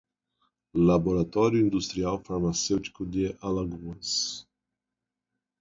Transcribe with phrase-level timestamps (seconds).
[0.73, 4.47] Laboratório Industrial Farmacêutico de Alagoas